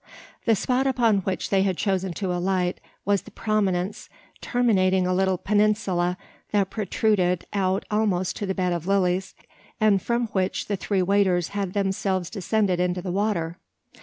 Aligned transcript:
The 0.45 0.55
spot 0.55 0.87
upon 0.87 1.19
which 1.19 1.51
they 1.51 1.61
had 1.61 1.77
chosen 1.77 2.11
to 2.13 2.33
alight 2.33 2.79
was 3.05 3.21
the 3.21 3.29
prominence 3.29 4.09
terminating 4.41 5.05
a 5.05 5.13
little 5.13 5.37
peninsula 5.37 6.17
that 6.49 6.71
protruded 6.71 7.45
out 7.53 7.85
almost 7.91 8.35
to 8.37 8.47
the 8.47 8.55
bed 8.55 8.73
of 8.73 8.87
lilies, 8.87 9.35
and 9.79 10.01
from 10.01 10.25
which 10.29 10.65
the 10.65 10.75
three 10.75 11.03
waders 11.03 11.49
had 11.49 11.73
themselves 11.73 12.31
descended 12.31 12.79
into 12.79 13.03
the 13.03 13.11
water. 13.11 13.59